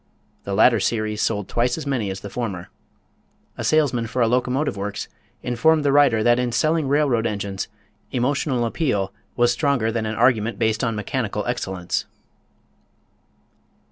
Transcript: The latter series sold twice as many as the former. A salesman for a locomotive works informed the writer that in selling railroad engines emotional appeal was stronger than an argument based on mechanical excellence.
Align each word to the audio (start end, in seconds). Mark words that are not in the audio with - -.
The 0.45 0.55
latter 0.55 0.79
series 0.79 1.21
sold 1.21 1.47
twice 1.47 1.77
as 1.77 1.85
many 1.85 2.09
as 2.09 2.21
the 2.21 2.29
former. 2.31 2.69
A 3.55 3.63
salesman 3.63 4.07
for 4.07 4.19
a 4.23 4.27
locomotive 4.27 4.75
works 4.75 5.07
informed 5.43 5.85
the 5.85 5.91
writer 5.91 6.23
that 6.23 6.39
in 6.39 6.51
selling 6.51 6.87
railroad 6.87 7.27
engines 7.27 7.67
emotional 8.11 8.65
appeal 8.65 9.13
was 9.35 9.51
stronger 9.53 9.91
than 9.91 10.07
an 10.07 10.15
argument 10.15 10.57
based 10.57 10.83
on 10.83 10.95
mechanical 10.95 11.45
excellence. 11.45 12.05